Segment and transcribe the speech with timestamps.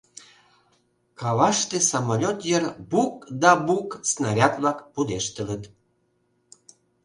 [1.19, 5.63] Каваште самолет йыр бук да бук снаряд-влак пудештылыт.